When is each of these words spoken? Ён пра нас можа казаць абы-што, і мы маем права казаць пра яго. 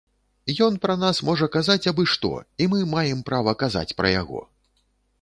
Ён 0.67 0.79
пра 0.85 0.95
нас 1.03 1.19
можа 1.27 1.49
казаць 1.57 1.85
абы-што, 1.93 2.33
і 2.65 2.71
мы 2.75 2.83
маем 2.97 3.23
права 3.31 3.57
казаць 3.67 3.89
пра 4.01 4.07
яго. 4.21 4.41